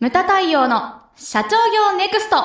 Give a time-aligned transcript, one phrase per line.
[0.00, 2.36] ムタ太陽の社長業ネクスト。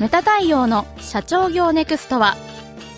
[0.00, 2.34] ムタ太陽の社長業ネクストは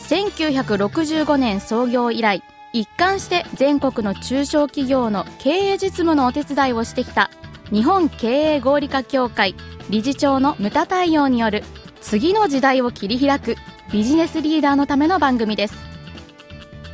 [0.09, 2.43] 1965年創業以来
[2.73, 7.31] 一貫して全国の中小企業の経営実務のお手伝いをしてきた
[7.71, 9.55] 日本経営合理化協会
[9.91, 11.63] 理事長のムタ太陽による
[12.09, 13.57] 次の時代を切り開く
[13.93, 15.75] ビジネスリーダーのための番組です。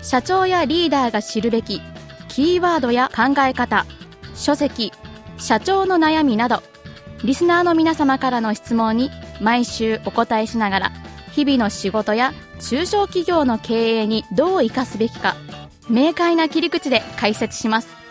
[0.02, 1.82] 社長やリーダーが知るべき
[2.28, 3.84] キーワードや考え方
[4.34, 4.90] 書籍
[5.36, 6.62] 社長の悩みなど
[7.24, 10.92] リスナーの皆様からの質問に毎週お答えしながら
[11.32, 15.36] 日々の仕事や中小企業の経営にどう生かすべきか
[15.90, 18.01] 明快な切り口で解説します。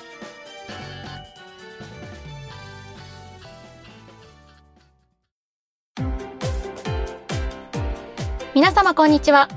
[9.02, 9.50] こんにちは。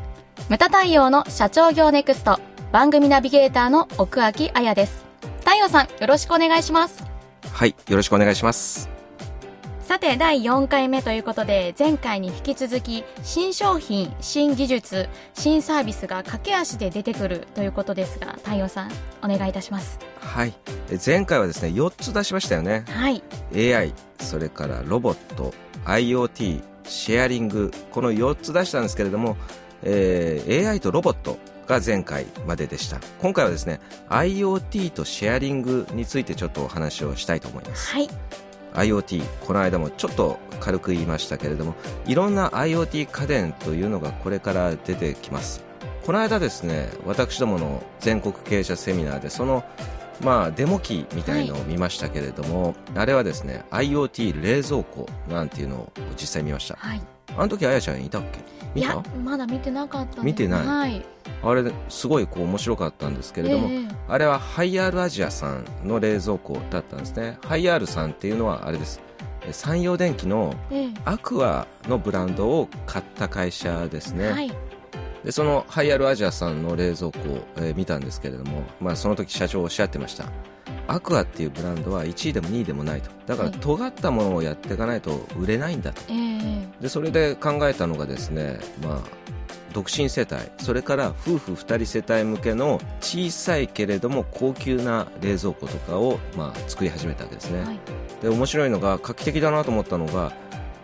[0.48, 2.40] ムタ太陽の社長業ネクスト
[2.73, 5.04] 番組ナビゲーターの奥脇彩です。
[5.40, 7.04] 太陽さんよろしくお願いします。
[7.52, 8.88] はい、よろしくお願いします。
[9.82, 18.92] さて第4回目ということで前回に引き続き新商品新技術新サービスが駆け足で出てくるということですが太陽さん
[19.23, 19.98] お願いいたします。
[20.20, 20.54] はい、
[20.90, 22.86] え前回はですね、4つ出しましたよね。
[22.88, 23.23] はい。
[23.54, 25.52] AI、それからロボット、
[25.84, 29.37] IoT、シェアリング、この4つ出したんですけれども、
[29.82, 33.01] えー AI とロボットが前回まででした。
[33.21, 37.93] 今回はですね、IoT とシェアリングについてちょっとお話をしたいと思います。
[37.93, 38.09] はい
[38.74, 41.74] IoT この間もちょっと軽く言いましたけれども
[42.07, 45.63] いろんな IoT 家電というのがこれから出てきます
[46.04, 49.65] この間ですね私どもの全国経営者セミナーでその
[50.23, 56.76] まあデモ機みたいのを見ましたけれども、あれはですね IoT 冷蔵庫なんていうのを実際見ました。
[56.76, 57.01] はい。
[57.37, 58.38] あの時あやちゃんいたっけ？
[58.38, 58.42] い
[58.74, 58.88] 見た？
[58.95, 60.66] やまだ見てなかったの見てない。
[60.66, 61.04] はい。
[61.42, 63.88] あれすごいこう面白かったんですけれども、ええ。
[64.09, 67.38] あれはハイアールアジアさんの冷蔵庫だったんですね。
[67.44, 69.00] ハイアールさんっていうのはあれです。
[69.46, 70.88] え山陽電機のええ。
[71.04, 74.52] アクアのブランドを買った会社ですね、はい
[75.24, 80.26] でそのハイアルアジアさんの冷蔵庫を、えー見たんですけれども、まあ、その時社長おっしゃってました。
[80.86, 83.10] アクアっていうブランドは1位でも2位でもないと。
[83.26, 86.02] だからはい尖ったものをやっていかないと売れないんだと。
[86.10, 86.68] ええ。
[86.80, 89.00] でそれで考えたのがですね、まあ、
[89.72, 97.78] 独身世帯それから夫婦2人世帯向けの小さいけれども高級な冷蔵庫とかを、まあ、作り始めたわけですね、はい。
[98.22, 100.32] で面白いのが画期的だなと思ったのが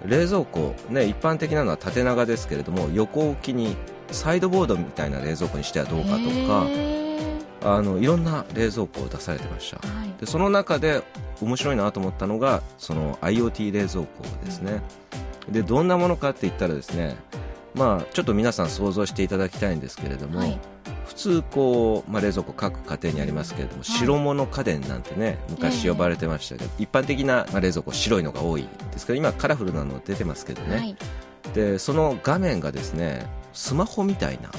[0.07, 3.77] 冷蔵庫、ね、一般的なのは縦長ですけれども横置きに
[4.13, 9.81] サイドボードみたいな冷蔵庫にしてはどうかとか、えあのいろんな冷蔵庫を出されてました。
[9.85, 10.15] えはい。
[10.19, 11.03] でその中で
[11.41, 14.83] 面白いなと思ったのがその IoT 冷蔵庫ですね。
[15.51, 17.17] でどんなものかって言ったらですね
[17.75, 20.59] まあちょっと皆さん想像していただきたいんですけれども、はい。
[21.07, 30.97] 普通こう、まあ、冷蔵庫各家庭にありますけれども、白物家電なんてね昔呼ばれてましたけど、一般的な、まあ、冷蔵庫白いのが多いですけど今カラフルなの出てますけどね、はい。
[31.53, 34.51] でその画面がですねスマホみたいな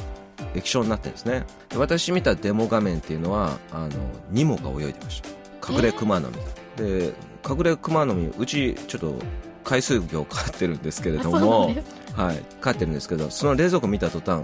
[0.55, 1.45] 液晶になってるんですね。
[1.69, 3.89] で私見たデモ画面っていうのはあの
[4.31, 5.29] ニモが泳いでました。
[5.73, 6.37] 隠れクマノミ、
[6.75, 7.13] で
[7.47, 9.15] 隠れクマノミうちちょっと
[9.63, 11.71] 海水魚を飼ってるんですけれども
[12.13, 14.43] はい、飼ってるんですけどその冷蔵庫見た途端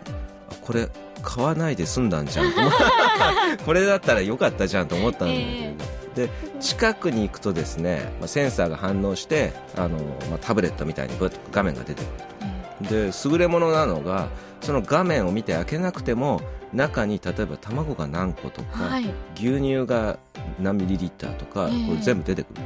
[0.50, 0.88] あこれ
[1.22, 2.72] 買わないで済んだんじゃんと思
[3.66, 5.74] これだったらよかったじゃんと思ったんだけ
[6.16, 6.30] ど、で
[6.60, 9.98] 近くに行くとですね、まあ、センサーが反応してあの、
[10.30, 14.30] まあ、タブレットみたいにブッと画面が出てくるえで優れものなのが
[14.62, 16.42] その画面を見て開けなくても
[16.74, 19.06] 中に例えば卵が何個とか、えはい。
[19.36, 20.20] 牛乳が
[20.60, 21.88] 何ミリリッターとか、ええ。
[21.88, 22.62] これ全部出てくる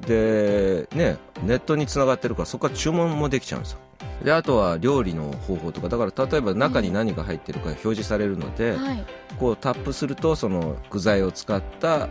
[0.00, 0.06] と。
[0.06, 3.78] でねネットにつながってるからそこから注文もできちゃうんですよ。
[4.24, 5.88] であとは料理の方法とか。
[5.88, 9.04] だから例えば中に何が入ってるか表示されるので、はい。
[9.38, 12.08] こうタップするとその具材を使った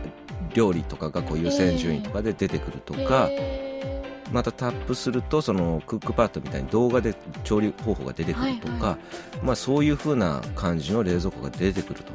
[0.54, 3.65] 料理とかがこう優先順位とかで出てくるとか、え
[4.32, 7.14] またタップするとそのクックパッドみたいに動画で
[7.44, 8.98] 調理方法が出てくるとか、はいは
[9.42, 12.12] まあ、そういう風な感じの冷蔵庫が出てくると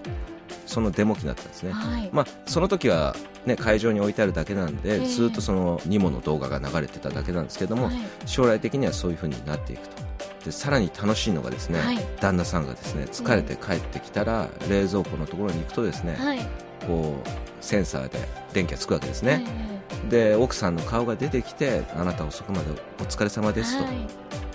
[0.71, 2.09] そのデモ機だったんですね、えはい。
[2.13, 3.13] まあ、その時は、
[3.45, 5.05] ね、会場に置いてあるだけなんで、ええ。
[5.05, 7.95] ずっとそのニモの動画が流れてただけなんですけども、はい。
[8.25, 10.01] 将来的にはそういう風になっていくと。
[10.45, 11.97] でさらに楽しいのがですね、はい。
[12.21, 16.39] 旦那さんがですね疲れて帰ってきたら、冷蔵庫のところに行くとですね、はい。
[16.87, 17.29] こう
[17.59, 18.19] センサーで
[18.53, 19.70] 電気がつくわけですね、え
[20.09, 22.65] で奥さんの顔が出てきてあなた遅くまで
[22.99, 24.07] お疲れ様えですと、はい。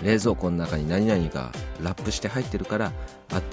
[0.03, 1.51] 冷蔵庫の中に何々が
[1.81, 2.91] ラップして入ってるから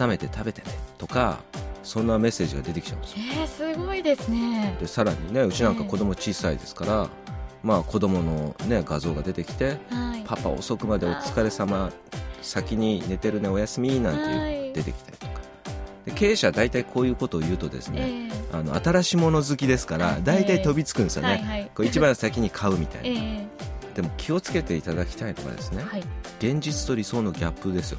[0.00, 1.38] 温めて食べてねとか
[1.82, 3.24] そんなメッセージが出てきちゃうんですよ。
[3.32, 4.76] えー、すごいですね。
[4.80, 7.08] でさらにねうちなんか子供小さいですから、
[7.62, 11.90] まあ子供のね画像が出てきてはいパパ遅くまでお疲れ様
[12.40, 14.72] 先に寝てるねおやすみなんてはい。
[14.72, 15.33] 出てきたりとか
[16.04, 18.56] で経営者は大体こういうことを言うとですね、ええ。
[18.58, 21.70] あの新しいもの好きですから大体飛びつくんですよね、はいはい。
[21.74, 23.46] こう一番先に買うみたいな、ええ。
[23.94, 26.02] でも気をつけていただきたいのがですね、はい。
[26.40, 27.98] 現実と理想のギャップですよ。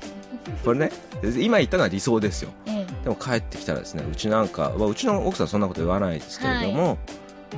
[0.63, 0.92] これね
[1.40, 2.52] 今言ったのは理想ですよ。
[2.68, 6.98] えでも帰ってきたらですねうちなんか、まあうちの奥さんはそんなこと言わないですけれども、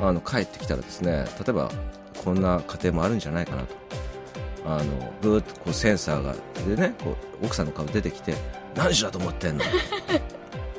[0.01, 1.69] あの帰ってきたらですね例えば
[2.23, 3.75] こんな家庭もあるんじゃないかなと。
[4.65, 6.35] あのブーッとこうセンサーが
[6.67, 8.35] でねこう奥さんの顔出てきて
[8.75, 9.63] 何時だと思ってんの？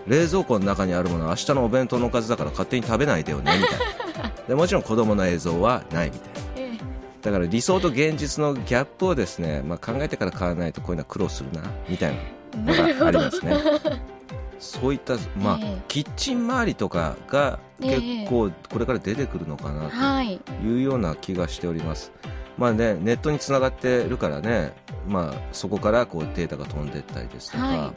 [0.08, 4.32] 冷蔵庫の中にあるものは明日のお弁当のおかずだから勝手に食べないでよねみたいな。
[4.48, 6.50] でもちろん子供の映像はないみたいな。
[6.56, 6.78] ええ。
[7.22, 12.16] だから理想と現実のギャップをですね、まあ、考えてから買わないとこういうのは苦労するなみたい
[12.64, 13.56] なのがありますね。
[14.58, 15.82] そういった、まあええ。
[15.86, 20.78] キッチン周りとかが結構これから出てくるのかなはいとい。
[20.78, 22.10] うような気がしております、
[22.56, 24.72] まあね、ネットにつながってるからね、
[25.06, 27.92] まあ、そこからこうデータが飛んでったりですとか、は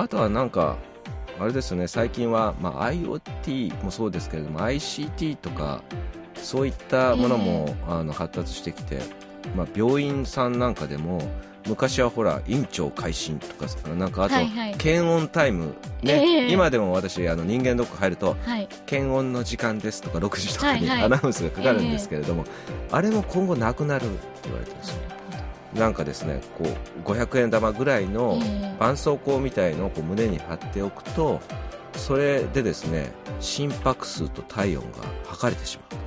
[0.00, 0.76] あとはなんか
[1.38, 5.82] あれですよね最近は、まあ、IoT もそうですけれども ICT とか
[6.34, 9.00] そういったものも、あの発達してきて、
[9.56, 11.22] まあ、病院さんなんかでも
[11.66, 14.74] 昔はほら院長会心とかなんかあと、はいはい。
[14.76, 16.52] 検温タイム、ねええ。
[16.52, 18.68] 今でも私あの人間ドック入るとはい。
[18.86, 21.04] 検温の時間ですとか6時とかにはいはい。
[21.06, 22.44] アナウンスがかかるんですけれども、
[22.92, 25.15] あれも今後なくなるって言われてるんですよ
[25.74, 28.74] なんかですねこう500円玉ぐらいのええ。
[28.78, 31.40] 絆創膏みたいのをこう胸に貼っておくと
[31.94, 33.10] それでですね
[33.40, 34.88] 心拍数と体温が
[35.26, 36.00] 測れてしまう。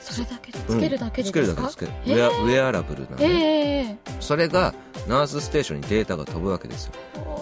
[0.00, 1.62] それだけでつけるだけでつけですか？
[1.62, 2.16] るだけでつける。
[2.16, 4.72] ウェアウェアラブルなの、ええそれが
[5.08, 6.92] ナースステーションにデータが飛ぶわけですよ。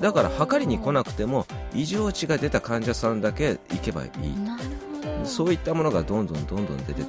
[0.00, 4.38] だから測りに来なくても異常値が出た患者さんだけ行けばいい。
[4.40, 5.26] なるほど。
[5.26, 7.04] そういったものがどんどんどんどん出てくる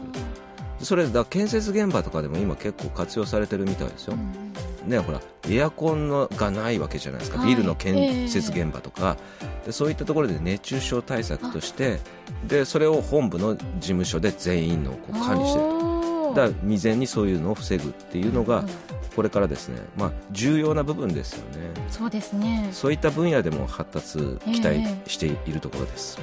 [0.82, 4.56] それだ建設現場とかでも今結構活用されてるみたいですよ、うん
[4.86, 9.18] ねほらエアコンのがないわけじゃないですか、はいビルの建設現場とか、
[9.66, 12.00] でそういったところで熱中症対策として
[12.48, 16.36] でそれを本部の事務所で全員のこう管理してるおー。
[16.36, 18.70] だ未然にそういうのを防ぐっていうのがうん。
[19.16, 21.70] これからですね、まあ、重要な部分ですよね。
[21.90, 22.68] そうですね。
[22.74, 24.18] そういった分野でも発達
[24.52, 26.20] 期待しているところです、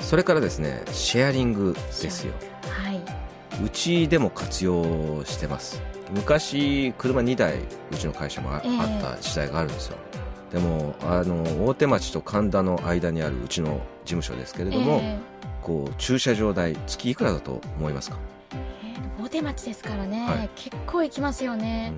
[0.00, 2.34] それからですねシェアリングですよ。
[2.34, 2.53] はい
[3.62, 5.80] うちでも活用してます。
[6.12, 7.58] 昔車2台
[7.90, 8.78] うちの会社もあ,、ええ。
[8.78, 9.96] あった時代があるんですよ。
[10.52, 15.18] でもあの大手町と神田の間にあるうちの事務所ですけれども、え
[15.62, 18.18] こう駐車場代月いくらだと思いますか、
[18.52, 20.50] えええ大手町ですからね、はい。
[20.54, 21.94] 結構行きますようね、ん。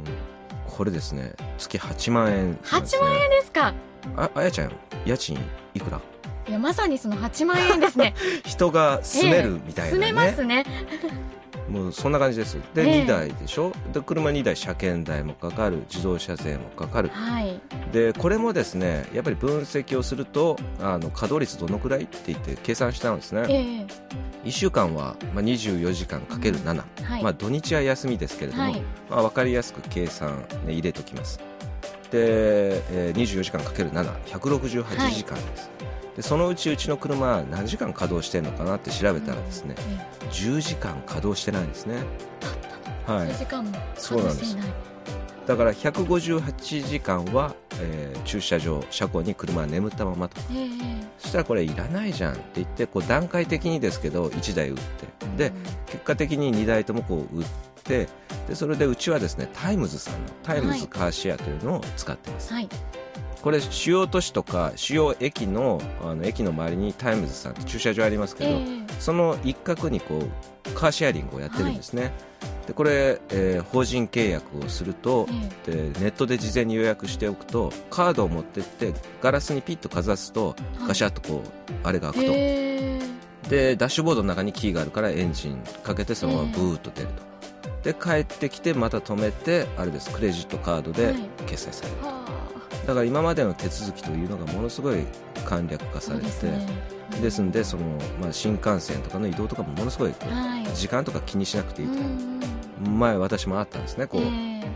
[0.67, 1.33] これですね。
[1.59, 3.75] 月8万円ね、8万円ですか？
[4.17, 4.73] ああやちゃん
[5.05, 5.37] 家賃
[5.75, 6.01] いくら？
[6.49, 8.15] いやまさにその8万円ですね。
[8.47, 10.65] 人が住めるみたいな住ね、めますね
[11.69, 12.59] もうそんな感じです。
[12.75, 13.03] で、ええ。
[13.03, 13.73] 2台でしょ？
[13.93, 17.09] で車2台車検代もかかる自動車税もかかる。
[17.09, 17.61] はい。
[17.93, 23.45] でこれもですねやっぱり分析をするとあの稼働率どのくらいって言って計算したんですね。
[23.49, 23.87] え
[24.45, 24.49] え。
[24.49, 28.83] 1週間は、まあ、24時間かける7、はい、まあ、土日は休みですけれども、はい。
[29.11, 31.41] まあ、分かりやすく計算、ね、入れときます。
[32.13, 35.69] で、えー24時間かける7168時間です、
[36.17, 41.97] でそのうちうちの車は何時間稼働してるのかなって調べたらですね、え10時間稼働してないんですね。
[43.07, 43.29] はい。
[43.29, 44.73] え10時間も稼働していない。
[45.47, 50.41] だから158時間は、えー駐車場車庫に車は眠ったままと。
[50.53, 50.69] ええ
[51.19, 54.83] そしたらこれいらないじゃんって言ってこう段階的にですけど1台売って。
[55.37, 55.53] で
[55.87, 57.47] 結果的に2台ともこう売っ
[57.85, 58.09] て
[58.49, 62.69] でそれでうちはですねタイムズさんのタイムズカーシェアというのを使ってます、はい
[63.47, 68.59] これ主要都市とか主要駅のあの駅の周りにタイムズさんって駐車場ありますけど、ええ。
[68.99, 72.11] その一角にこうカーシェアリングをやってるんですね、
[72.67, 75.29] でこれ、えー法人契約をすると、
[75.69, 80.49] えでネットで事前に予約しておくとカードを持ってってガラスにピッとかざすと
[80.81, 80.89] はい。
[80.89, 81.41] ガシャッとこう
[81.85, 82.99] あれが開くと、え
[83.45, 83.49] え。
[83.49, 87.09] でダッシュボードの中にキーがあるからエンジンかけてそのままブーッと出る
[87.85, 91.17] と、で帰ってきてまた止めてあれですクレジットカードではい。
[91.47, 92.26] 決済される、はあ
[92.87, 95.05] だから今までの手続きというのがものすごい
[95.45, 96.31] 簡略化されてで
[97.31, 97.49] すね。
[97.49, 97.83] んでその、
[98.21, 100.77] まあ、新幹線とかの移動とかもものすごいこうはい。
[100.77, 102.37] 時間とか気にしなくていいと、うん
[102.79, 104.67] 前私もあったんですねこう、ええ。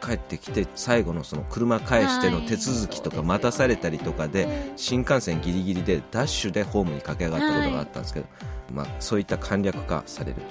[0.00, 8.26] 帰ってきて最後のその車返しての手続きとか待たされたりとかで、ええ新幹線ギリギリでダッシュでホームに駆け上がったことがあったんですけど、
[8.72, 10.42] まあ、そういった簡略化されると。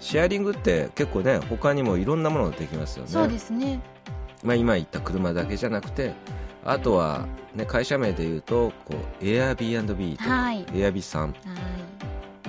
[0.00, 3.10] シェアリングって結構ね他にもいろんなものができますよね。
[3.10, 3.80] そうですね
[4.44, 6.12] まあ、今言った車だけじゃなくて
[6.64, 10.66] あとは、ね、会社名で言うとこう Airbnb とか、はい。
[10.74, 11.28] エアビさん。
[11.28, 11.34] はい。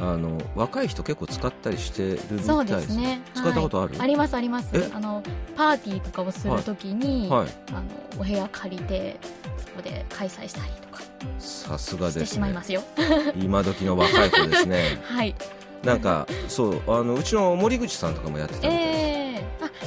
[0.02, 3.22] あの若い人結構使ったりしてるみたそいうでですすね。
[3.34, 3.94] 使ったことある？
[3.94, 4.02] はい。
[4.04, 4.70] ありますあります。
[4.74, 4.90] え？
[4.94, 5.22] あの
[5.58, 7.48] パーティーとかをするときに、はい。
[7.72, 7.84] あの
[8.18, 9.18] お部屋借りて
[9.58, 11.02] そこで開催したりとか
[11.38, 12.26] さすがですね。
[12.26, 12.82] しまいますよ。
[13.36, 15.02] 今時の若い子ですね。
[15.04, 15.36] はい。
[15.84, 18.99] なんかそうあのうちの森口さんとかもやってたみたいで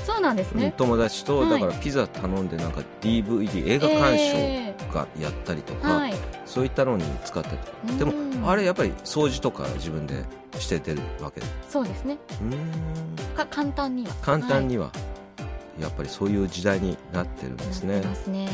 [0.04, 1.50] そうなんですうんね、友達とはい。
[1.50, 6.14] だからピザ頼んでなんか DVD 映画鑑え賞がやったりとか、えはい。
[6.44, 7.50] そういったのに使った。
[7.50, 10.24] りとかでもうんあれやっぱり掃除とか自分で
[10.58, 11.40] しててるわけ。
[11.40, 12.18] でそうですね。
[12.40, 13.36] うーん。
[13.36, 14.14] か簡単には。
[14.20, 14.90] 簡単には、
[15.80, 18.00] やっぱりそういう時代になってるんですね。
[18.02, 18.48] ますね。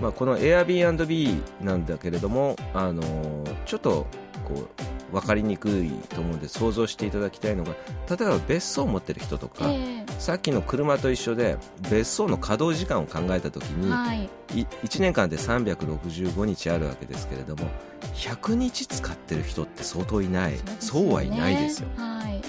[0.00, 4.06] まあ、この Airbnb なんだけれども、あのーちょっと
[4.44, 7.72] こう分かりにくいと思うんで想像していただきたいのが
[8.10, 11.58] 例えば別荘を持ってる人とか、えさっきの車と一緒で
[11.90, 14.24] 別荘の稼働時間を考えた時えに、はい。
[14.54, 17.66] い1年間で365日あるわけですけれども
[18.14, 20.54] 100日使ってる人って相当いない。
[20.80, 21.88] そう,、はいないですよ。
[21.96, 22.42] はい。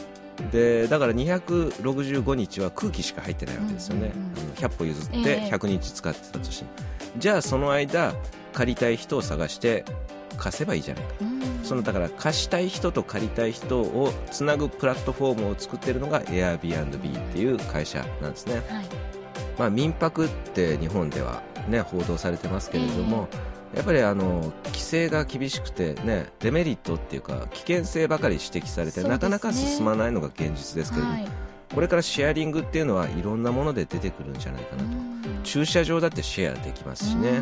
[0.51, 4.57] でだから265日は空気しか入ってないわけですよね、うんうんうん。
[4.57, 5.53] あの100歩譲ってええ。
[5.53, 6.69] 100日使ってたとしても、
[7.17, 8.13] じゃあその間
[8.53, 9.85] 借りたい人を探して
[10.35, 11.13] 貸せばいいじゃないか。
[11.21, 11.63] うん。
[11.63, 18.85] そのだから貸したい人と借りたい人をつなぐプラットフォームを作ってるのが Airbnb っていう会社なんですね、はい。
[19.57, 23.27] まあ、民泊って日本では、ね、報道されてますけれども、
[23.75, 29.09] やっぱりあの規制が厳しくて、ね、デメリットっていうか危険性ばかり指摘されて、ね。
[29.09, 31.27] なかなか進まないのが現実ですけれども、はい
[31.73, 34.89] これからシェアリングっていうのはいろんなもので出てくるんじゃないかなと、
[35.43, 37.41] 駐車場だってシェアできますしね、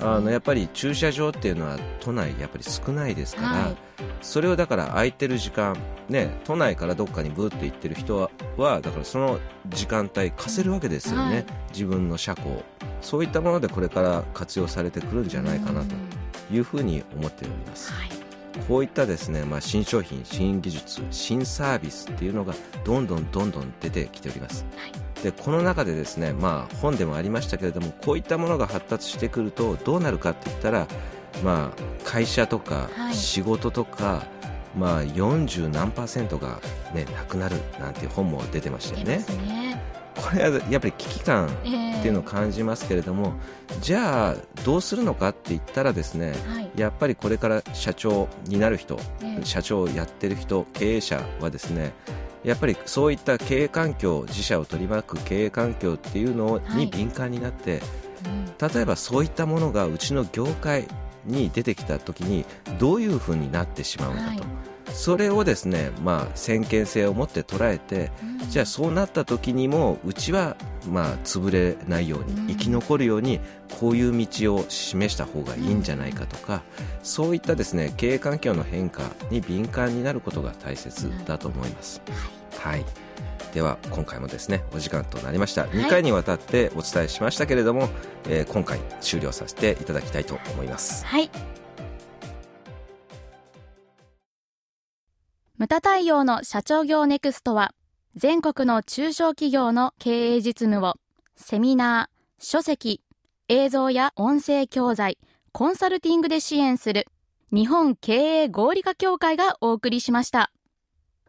[0.00, 3.76] あのやっぱり駐車場っていうのは都内やっぱり少ないですから、はい。
[4.22, 5.76] それをだから空いてる時間、
[6.08, 9.38] ね、都内からどっかにブーって行ってる人ははだからその
[9.68, 11.46] 時間帯貸せるわけですよね、はい。
[11.72, 12.62] 自分の車庫
[13.00, 18.13] そういったものでこれから活用されてくるんじゃないかなとうんいうふうに思っております、はい
[18.68, 25.22] こういったですね、まあ、新商品新技術新サービスっていうのがどんどんどんどん出てきております、はい。
[25.22, 30.86] でこの中でですね、まあ、本でもありましたけれどもこういったものが発達してくるとどうなるかって言ったら、
[31.42, 33.14] まあ、会社とかはい。
[33.14, 34.26] 仕事とか、
[34.76, 36.60] まあ、40何パーセントが、
[36.94, 39.63] ね、なくなるなんて本も出てましたよね
[40.16, 41.98] これはやっぱり危機感ええ。
[41.98, 43.32] っていうのを感じますけれども、
[43.80, 46.70] じゃあどうするのかって言ったらですねはい。
[46.76, 49.44] やっぱりこれから社長になる人ええ。
[49.44, 51.92] 社長をやってる人経営者はですね
[52.44, 56.76] やっぱりそういった経営環境自社を取り巻く経営環境っていうのはい。
[56.76, 57.80] に敏感になって、
[58.26, 58.68] うん。
[58.74, 60.86] 例えばそういったものがうちの業界
[61.24, 62.44] に出てきた時に
[62.78, 64.42] どういうふうになってしまうのかと、はい
[64.94, 68.10] それをですね、まあ、先見性を持って捉えて
[68.40, 68.50] うん。
[68.50, 70.56] じゃあそうなった時にもうちは
[70.88, 72.46] まあ潰れないよううん。
[72.46, 73.40] に生き残るように
[73.80, 76.62] こういう道を示した方がいいんじゃないかとか
[77.02, 82.00] そういったですね経営環境の変化に敏感になることが大切だと思います。
[82.58, 82.84] はい。
[83.52, 87.88] では今回もですねお時間となりました、2回にわたってお伝えしましたけれども、
[88.28, 91.06] えー今回終了させていただきたいと思います。
[91.06, 91.30] はい
[95.64, 97.72] ムタ太陽の社長業ネクストは
[98.14, 100.96] 全国の中小企業の経営実務を
[101.36, 103.00] セミナー、書籍、
[103.48, 105.16] 映像や音声教材、
[105.52, 107.06] コンサルティングで支援する
[107.50, 110.52] 日本経営合理化協会がお送りしました。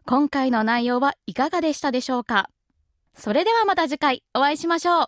[0.04, 2.50] 今回の内容はいかがでしたでしょうか？
[3.14, 5.06] それではまた次回お会いしましょう。